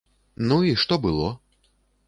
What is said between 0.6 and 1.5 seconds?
і што было?